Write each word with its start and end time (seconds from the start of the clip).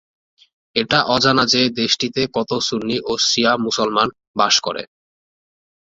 এটা 0.75 0.99
অজানা 1.15 1.43
যে, 1.53 1.61
দেশটিতে 1.79 2.21
কতজন 2.35 2.61
সুন্নি 2.67 2.97
ও 3.01 3.13
শিয়া 3.27 3.53
মুসলমান 3.65 4.07
বাস 4.39 4.55
করে। 4.59 4.83